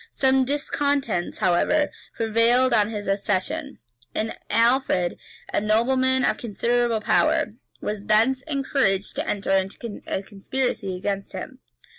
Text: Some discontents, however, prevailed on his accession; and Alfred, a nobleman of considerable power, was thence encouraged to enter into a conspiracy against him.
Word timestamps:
Some 0.15 0.45
discontents, 0.45 1.37
however, 1.37 1.91
prevailed 2.15 2.73
on 2.73 2.89
his 2.89 3.05
accession; 3.07 3.77
and 4.15 4.35
Alfred, 4.49 5.19
a 5.53 5.61
nobleman 5.61 6.25
of 6.25 6.39
considerable 6.39 7.01
power, 7.01 7.53
was 7.81 8.05
thence 8.07 8.41
encouraged 8.47 9.13
to 9.17 9.29
enter 9.29 9.51
into 9.51 10.01
a 10.07 10.23
conspiracy 10.23 10.95
against 10.97 11.33
him. 11.33 11.59